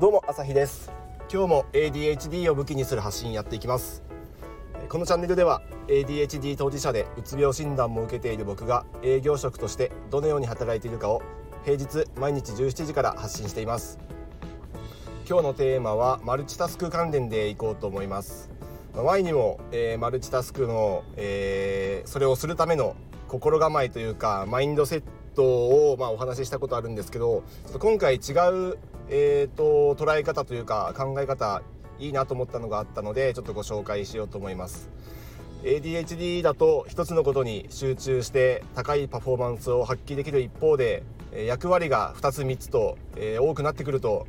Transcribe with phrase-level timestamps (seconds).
[0.00, 0.92] どうも朝日です。
[1.28, 4.04] 今日も ADHD を武器にする発信やっていきます。
[4.88, 11.20] このチャンネルでは ADHD 当事者でうつ病診断も受けている僕が営業職としてどのように働いているかを
[11.64, 13.98] 平日毎日17時から発信しています。
[15.28, 18.50] 今日のテーマはマルチタスク関連でいこうと思います。
[18.94, 22.94] 前にも、えー、マルチタスクの、えー、それをするための
[23.26, 25.02] 心構えというかマインドセッ
[25.34, 25.42] ト
[25.92, 27.42] を、まあ、お話ししたことあるんですけど
[27.78, 28.32] 今回違
[28.72, 28.78] う
[29.10, 31.62] えーと、捉え方というか考え方
[31.98, 34.90] いいなと思ったのがあったのでちょっとご紹介しようと思います。
[35.64, 41.02] ADHD だと一つのことに集中して高いパフォーマンスを発揮できる一方で
[41.46, 44.26] 役割が2つ3つと、えー、多くなってくると、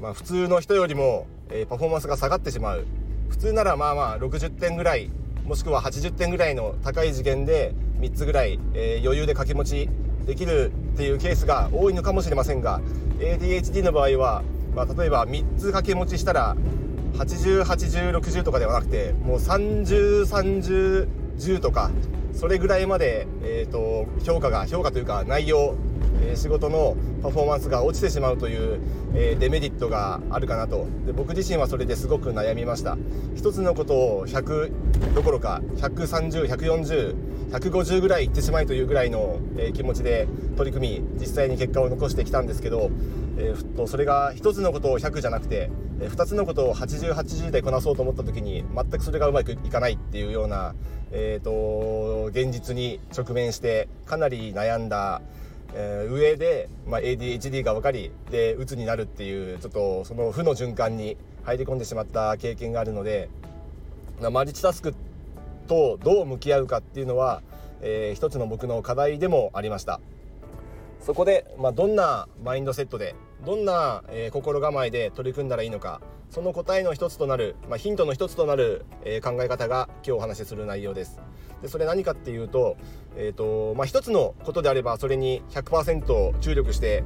[0.00, 2.86] まあ、普通の人よりも、えー、パフォーマンスが下がってしまう。
[3.28, 5.10] 普通ならまあまあ60点ぐらい
[5.44, 9.88] もしくは80点ぐらいの高い次元で3つぐらい、えー、余裕で掛け持ち
[10.26, 12.80] できるっていうケースが多いのかもしれませんが
[13.18, 14.42] ADHD の場合は、
[14.74, 16.56] まあ、例えば3つ掛け持ちしたら
[17.14, 21.90] 808060とかではなくてもう303010とか
[22.34, 25.74] それぐらいまで、えーと、評価が評価というか内容、
[26.32, 28.80] えー、仕事のパフォーマンスが落ちてしまうという、
[29.14, 30.86] えー、デメリットがあるかなと。
[31.06, 32.96] で僕自身はそれですごく悩みました。
[33.36, 34.72] 一つのことを100
[35.14, 42.90] どころか130140 150ぐらいいってしまいというぐらいの、えー、気持ちで取り組み実際に結果を残してきたんですけど、
[43.36, 50.74] えー、とそれが一つのことを100じゃなくて、えー、2つのことを8080でこなそうと思った時に全くそれがうまくいかないっていうような、
[51.10, 55.20] えーと、現実に直面してかなり悩んだ、
[55.74, 63.28] えー、上で、まあ、ADHD が分かりで鬱になるっていうちょっとその負の循環に入り込んでしまった経験があるので
[64.30, 64.94] マルチタスク
[65.66, 67.42] とどう向き合うかっていうのは、
[67.80, 70.00] えー、一つの僕の課題でもありました。
[71.00, 76.00] そこで、まあ、どんなマインドセットでどんな、えー、心構えで取り組んだらいいのか
[76.30, 81.20] その答えの一つとなる、まあ、ヒントの一つとなる、えー、考え方が今日お話しする内容です。
[81.60, 82.76] でそれ何かっていうと,、
[83.16, 87.04] えーとまあ、一つのことであればそれに100%注力して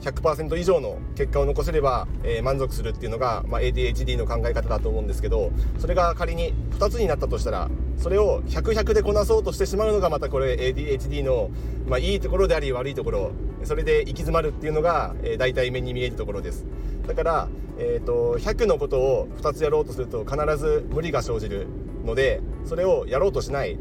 [0.00, 11.50] 100%以上の結果を残せれば、えー、満足するっていうのが、まあ、ADHD の考え方だと思うんですけどそれが仮に2つになったとしたらそれを100100でこなそうとしてしまうのがまたこれ ADHD の、
[11.86, 13.32] まあ、いいところであり悪いところ
[13.66, 16.64] それで行き詰まるっていうのが、えー、大体目に見えるところです。
[17.06, 17.48] だから、
[17.78, 21.66] えーと、100のことを2つやろうとすると必ず無理が生じる
[22.04, 23.78] のでそれをやろうとしない。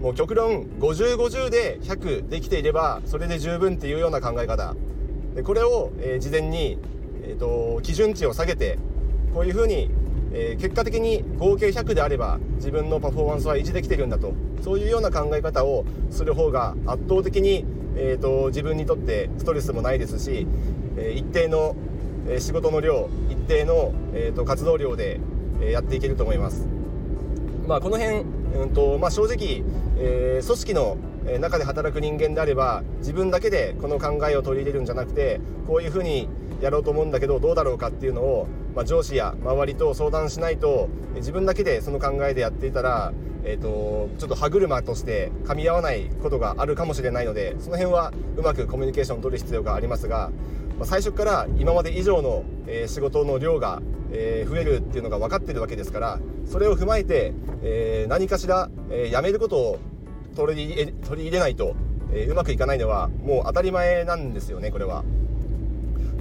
[0.00, 4.74] もう極論5050で100できていればそれで十分っていうような考え方。
[5.34, 6.78] でこれを、えー、事前に、
[7.22, 8.78] えーと、基準値を下げて
[9.32, 9.90] こういうふうに、
[10.32, 14.32] えー、結果的に合計100であれば自分のパフォーマンスは維持できてるんだと。
[14.64, 17.66] そういうような考え方をする方が圧倒的に、
[17.96, 20.46] えーと、自分にとってストレスもないですし、
[20.96, 21.76] え、一定の
[22.38, 25.20] 仕事の量一定の、えーと、活動量で
[25.70, 26.66] やっていけると思います。
[27.66, 29.62] まあ、この辺、うんとまあ、正直、
[29.98, 30.96] えー、組織の
[31.40, 36.28] 中で働く人間であれば自分だけでこの考えを取り入れるんじゃなくてこういうふうに
[36.60, 43.12] やろうと思うんだけどどうだろうかっていうのを、まあ、上司や周りと相談しないと自分だけでその考えでやっていたら、
[43.44, 50.30] えーと、ちょっと歯車として噛み合わないことがあるかもしれないのでその辺はうまくコミュニケーションを取る必要がありますが、
[50.78, 53.80] まあ、最初から今まで以上の、えー、仕事の量が
[54.16, 57.32] えー、増えるっていうのが分かってるわけですからそれを踏まえて、
[57.62, 59.78] えー、何かしら、えー、やめることを
[60.36, 61.74] 取り入れないと、
[62.12, 65.04] え、うまくいかないのはもう当たり前なんですよねこれは。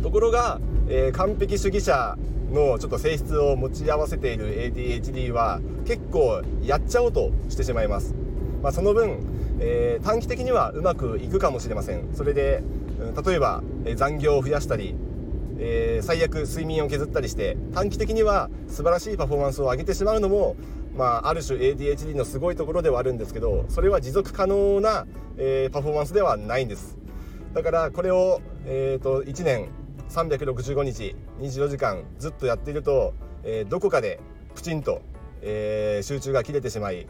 [0.04, 0.60] ところが、
[0.96, 2.16] えー、完璧主義者
[2.52, 8.14] のちょっと性質を持ち合わせている ADHD は結構やっちゃおうとしてしまいます。
[8.62, 9.26] まあ、その分、
[9.60, 12.14] えー、短期的にはうまくいくかもしれません。
[12.14, 12.62] それで、
[13.26, 14.96] 例えば、え残業を増やしたり、
[15.58, 20.56] えー、最悪睡眠を削ったりして短期的には素晴らしいパフォーマンスを上げてしまうのも
[20.96, 27.00] まあ、ある種 ADHD のすごいところではあるんですけどそれは持続可能な、えー、パフォーマンスではないんです
[27.56, 29.70] だからこれを、えーと、1年
[30.14, 34.20] 365日24時間ずっとやっていると、えー、どこかで
[34.54, 35.02] プチンと、
[35.42, 37.08] えー、集中が切れてしまい、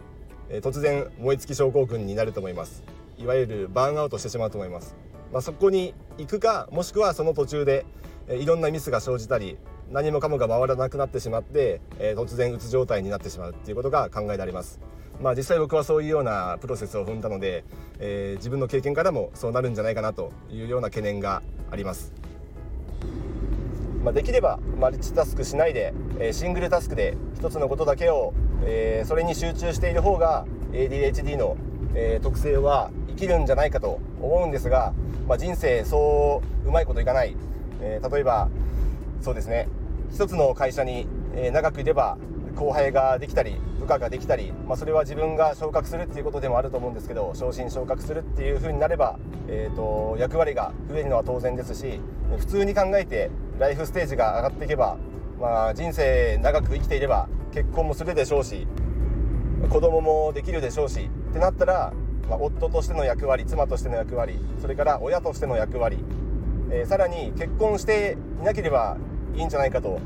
[0.49, 2.81] え、突然燃え尽き症候群になると思います
[3.17, 4.95] いわゆるバーンアウトしてしまうと思います、
[5.33, 7.85] まあ、そこに行くかもしくはその途中で、
[8.29, 9.57] えいろんなミスが生じたり
[9.91, 14.79] 何もかもが回らなくなってしまって、え、突然うつ状態になってしまうっていうことが考えられます。
[15.21, 17.63] まあ、実際僕はそういうようなプロセスを踏んだので、
[17.99, 22.13] えー、自分の経験からもそうなるんじゃないかなというような懸念があります。
[24.03, 28.33] まあ、できればマルチタスクしないで、えー、シングルタスクで一つのことだけを、
[28.65, 31.55] えー、それに集中している方が ADHD の、
[31.95, 34.93] えー、特性は生きるんじゃないかと思うんですが、
[35.27, 37.35] まあ、人生そううまいこといかない、
[37.81, 38.49] え例えば
[39.21, 39.69] そうですね。
[40.11, 42.17] 一つの会社に、え長くいれば
[42.55, 49.17] 後輩ができたり部下ができたり、まあ、それは自分が昇格するっていうことでもあると思うんですけど昇進昇格するっていう風になれば、
[49.47, 51.99] えーと、役割が増えるのは当然ですし
[52.37, 53.29] 普通に考えて
[53.59, 54.97] ライフステージが上がっていけば、
[55.39, 58.67] まあ、人生長く生きていれば結婚もするでしょうし
[59.69, 61.93] 子供もできるでしょうしってなったら、
[62.29, 65.97] まあ、夫としての役割妻としての役割それから親としての役割、
[66.71, 68.97] えー、さらに結婚していなければ
[69.35, 69.99] いいんじゃないかと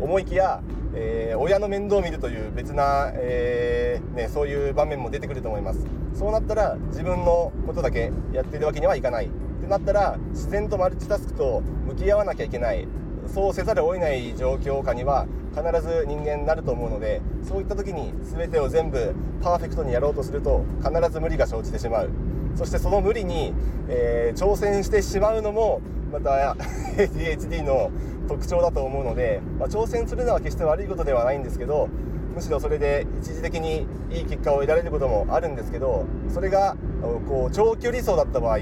[0.00, 0.62] 思いきや、
[0.94, 5.86] えー、親の面倒を見るという別な、えー、ね、そういう場面も出てくると思います。
[6.14, 9.30] そうなったら自分のことだけやってるわけにはいかない。
[9.56, 12.86] ってなったら自然とマルチタスクと向き合わなきゃいけない。
[13.26, 22.10] そうせざるを得ない状況下には必ず人間になると思うのでそういった時に全てを全部パーフェクトにやろうとすると必ず無理が生じてしまう。
[22.54, 23.52] そしてその無理に、
[23.88, 25.80] えー、挑戦してしまうのも
[26.12, 26.56] また
[26.96, 27.90] ADHD の
[28.28, 31.88] 特徴だと思うので、まあ、挑戦するのは決して悪いことではないんですけど
[32.34, 36.76] むしろそれで一時的にいい結果を得られることもあるんですけどそれが
[37.28, 38.58] こう長距離走だった場合、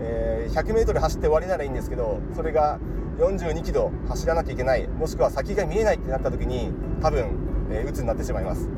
[0.00, 2.78] えー、100m 走って終わりならいいんですけどそれが
[3.18, 8.68] 42キロ走らなきゃいけないもしくは先が見えないってなった時に多分、えー、鬱になってしまいます。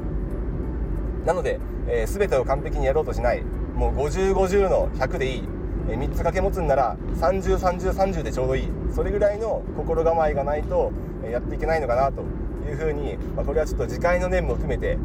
[1.25, 1.59] なので、
[1.89, 3.43] えー、全てを完璧にやろうとしない
[3.75, 5.49] もう5050の100でいい、
[5.89, 8.69] えー、3つ掛け持つんなら303030でちょうどいい。
[8.95, 10.93] それぐらいの心構えがないと、
[11.25, 12.23] えー、やっていけないのかなと
[12.69, 14.99] いうふうに、まあ、これはちょっと次回の念も含めて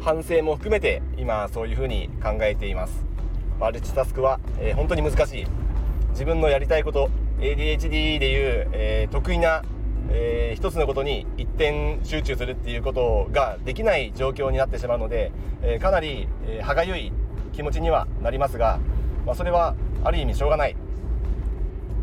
[0.00, 3.07] 反省も含めて今そういうふうに考えています。
[3.58, 5.46] マルチタスクは、えー、本当に難しい。
[6.10, 7.10] 自分のやりたいこと
[7.40, 9.62] ADHD でいう、えー、得意な、
[10.10, 15.32] えー、一つのことに一点集中するっていうことができない状況になってしまうので、
[15.62, 17.12] えー、かなり、え歯がゆい
[17.52, 18.78] 気持ちにはなりますが、
[19.26, 19.74] まあ、それは
[20.04, 20.76] ある意味しょうがない。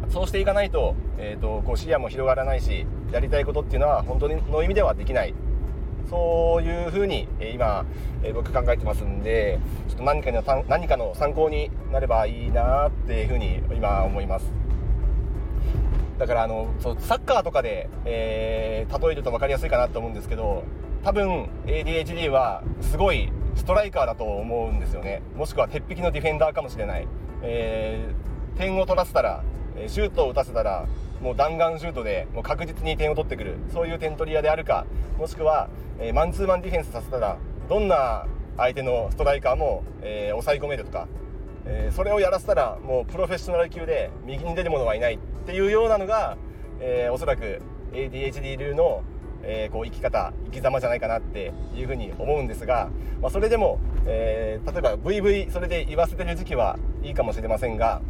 [0.10, 5.34] そうしていかないと,、えーと、こう視野も広がらないしやりたいことっていうのは本当の意味ではできない。
[6.10, 7.86] そういうふうに、え今、
[8.24, 14.52] え僕考えてますんでちょっと何かの何かの参考になればいいなっていうふうに今思います。
[16.18, 20.64] だからあのそうサッカーとかで、えー、例えると分かりやすいかなと思うんですけど
[21.04, 25.22] 多分 ADHD はすごいストライカーだと思うんですよね。
[25.36, 27.08] もしくは鉄壁のディフェンダーかもしれない、
[27.42, 29.44] えー、点を取らせたら
[29.88, 30.88] シュートを打たせたら
[31.22, 33.58] もう弾丸シュートでもう確実に点を取ってくる。
[33.74, 34.86] そういう点取り屋であるか
[35.18, 35.70] もしくは、
[36.00, 37.38] えー、マンツーマンディフェンスさせたら
[37.70, 38.26] どんな
[38.58, 41.08] 相手のストライカーも、えー、抑え込めるとか
[41.66, 46.38] えー、それをやらせたらもうプロフェッショナル級で右に出る者はいないっていうようなのが、
[46.80, 47.62] えー、おそらく
[47.92, 49.04] ADHD 流の、
[49.42, 52.90] えー、こう生き方生き様じゃないかなっていうふうに思うんですが、
[53.22, 58.02] まあ、それでも、えー、例えば VV それで言わせてる時期はいいかもしれませんが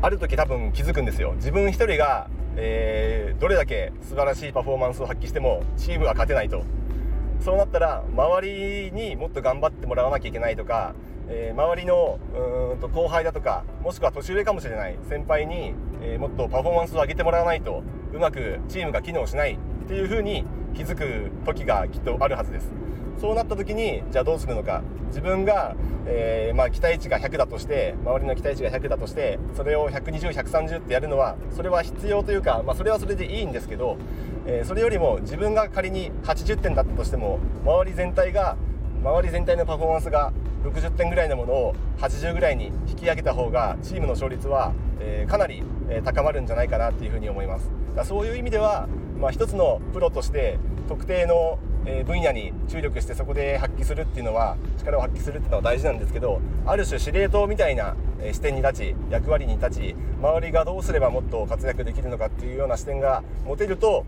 [0.00, 1.32] ある時多分気づくんですよ。
[1.36, 6.62] 自分一人が、えー、どれだけ素晴らしいパフォーマンスを発揮してもチームは勝てないと。
[7.40, 10.94] そうなったら周りにもっと頑張ってもらわなきゃいけないとか
[11.28, 12.18] えー、周りの
[12.72, 19.58] うんと後輩だとかもしくは年上かもしれない先輩に、えー、もっとパフォーマンスを上げてもらわないとうまくチームが機能しない。
[19.84, 20.44] っていうふうに
[20.74, 22.72] 気づく時がきっとあるはずです。
[23.20, 24.82] そうなった時にじゃあどうするのか。
[25.08, 25.76] 自分が、
[26.06, 33.96] えー、まあ、期待値が100だとして周りの期待値が100だとしてそれを120130ってやるのはそれは必要というか、まあ、それはそれでいいんですけど、
[34.44, 38.56] えそれよりも自分が仮に80点だったとしても周り全体が
[39.04, 40.32] 周り全体のパフォーマンスが
[40.64, 47.70] 60点ぐらいのものを80ぐらいに引き上げた方がチームの勝率は、えー、かなり、え高まるんじゃないかなっていうふうに思います。
[47.94, 48.88] だそういう意味では、
[49.24, 51.58] まあ、一つのプロとして特定の
[52.04, 57.96] 分野に注力してそこで発揮するっていうのは力を発揮するっていうのは大事なんですけどある種司令塔みたいな
[58.32, 64.04] 視点に立ち役割に立ち周りがどうすればもっと活躍できるのかっていうような視点が持てると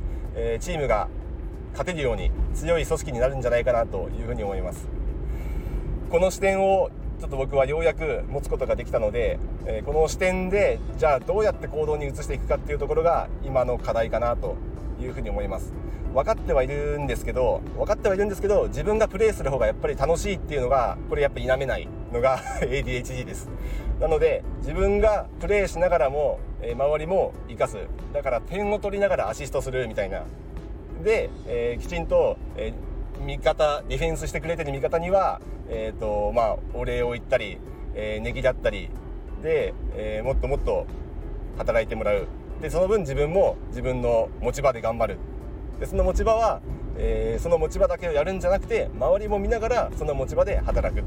[0.61, 1.09] チームが
[1.73, 4.87] 勝てるように強い組織になるんじゃないかなというふうに思います。
[6.11, 9.39] この視点をちょっと僕はようやく持つことができたので、
[9.87, 14.57] この視点でじゃあどうやって行動に移していくかっていうところが今の課題かなと
[15.01, 15.73] いうふに思います。
[16.15, 23.51] 分かってはいるんですけど分かってはいるんですけど自分がプレイする方がやっぱり楽しいっていうのがこれやっぱ否めないのが ADHD です。
[24.01, 27.79] なので自分がプレイしながらも、え周りも生かす。
[28.13, 30.25] だから点を取りながらアシストするみたいな。
[31.03, 37.59] で、えー、きちんと、えー、味方ディフェンスしてくれてる味方には、えーとまあ、お礼を言ったり、
[37.95, 38.91] えー、ネギだったり
[39.43, 40.87] で、えー、もっともっと
[41.59, 42.27] 働いてもらう。
[42.61, 45.19] でその分自分も自分の持ち場で頑張る。
[45.79, 46.61] でその持ち場は、
[46.97, 51.03] えー、その持ち場だけをやるんじゃなくて周りも見ながらその持ち場で働く。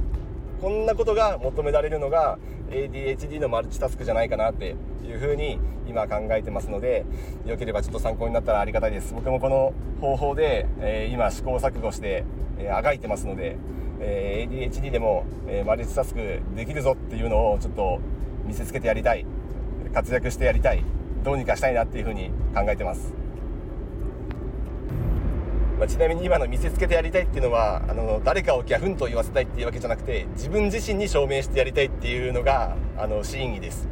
[0.62, 2.38] こんなことが求められるのが
[2.70, 4.76] ADHD のマルチタスクじゃないかなって
[5.06, 7.06] いうふうに今考えてますので
[7.46, 9.14] よければちょっと参考になったらありがたいです。
[9.14, 12.26] 僕もこの方法で、えー、今試行錯誤して、
[12.60, 13.58] え、あがいてますので、
[14.02, 18.00] えー、ADHD でも、えマルチタスクできるぞっていうのをちょっと
[18.46, 19.26] 見せつけてやりたい。
[19.94, 20.84] 活躍してやりたい。
[21.24, 23.14] どうにかしたいなっていうふうに考えてます。
[25.80, 33.88] まあ、ちなみに今の見せつけてやりたいっていうのはあの誰かをギャフンと言わせたいっていうわけじゃなくて自分自身に証明してやりたいっていうのがあの真意です。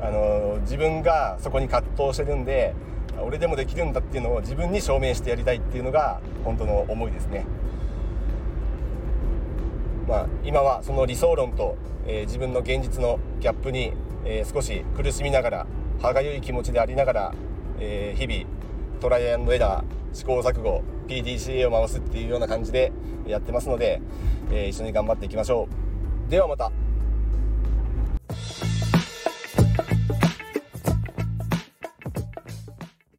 [0.00, 2.74] あの自分がそこに葛藤してるんで
[3.20, 7.46] 俺でもできるんだっていうのを自分に証明してやりたいっていうのが本当の思いですね。
[10.08, 13.92] まあ、今はその理想論と、えー、自分の現実のギャップに、
[14.24, 15.66] えー、少し苦しみながら
[16.00, 17.34] 歯がゆい気持ちでありながら、
[17.78, 18.50] えー、日々
[19.00, 22.92] トライアンドエラー試行錯誤 PDCA を回すっていうような感じで
[23.26, 24.00] やってますので、
[24.50, 25.68] えー、一緒に頑張っていきましょ
[26.28, 26.30] う。
[26.30, 26.85] ではまた。